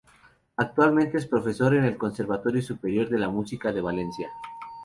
Actualmente 0.57 1.19
es 1.19 1.27
profesor 1.27 1.75
en 1.75 1.83
el 1.85 1.95
Conservatorio 1.95 2.63
Superior 2.63 3.07
de 3.07 3.19
Música 3.27 3.71
de 3.71 3.81
Valencia. 3.81 4.29